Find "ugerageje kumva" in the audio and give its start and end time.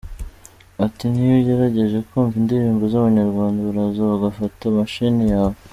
1.41-2.35